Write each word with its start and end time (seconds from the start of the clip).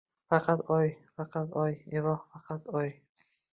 Faqat 0.33 0.63
oy, 0.75 0.89
faqat 1.19 1.55
oy, 1.65 1.77
evoh, 2.01 2.19
faqat 2.33 2.75
oy 2.83 2.93